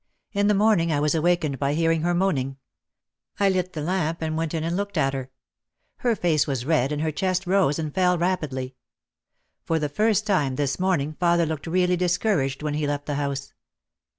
In 0.33 0.47
the 0.47 0.55
morning 0.55 0.91
I 0.91 0.99
was 0.99 1.13
awakened 1.13 1.59
by 1.59 1.75
hearing 1.75 2.01
her 2.01 2.15
moan 2.15 2.35
ing. 2.35 2.57
I 3.39 3.49
lit 3.49 3.73
the 3.73 3.83
lamp 3.83 4.23
and 4.23 4.35
went 4.35 4.55
in 4.55 4.63
and 4.63 4.75
looked 4.75 4.97
at 4.97 5.13
her. 5.13 5.29
Her 5.97 6.15
face 6.15 6.47
was 6.47 6.65
red 6.65 6.91
and 6.91 7.03
her 7.03 7.11
chest 7.11 7.45
rose 7.45 7.77
and 7.77 7.93
fell 7.93 8.17
rapidly. 8.17 8.73
For 9.63 9.77
the 9.77 9.89
first 9.89 10.25
time 10.25 10.55
this 10.55 10.79
morning 10.79 11.13
father 11.19 11.45
looked 11.45 11.67
really 11.67 11.97
discour 11.97 12.43
aged 12.43 12.63
when 12.63 12.73
he 12.73 12.87
left 12.87 13.05
the 13.05 13.13
house. 13.13 13.53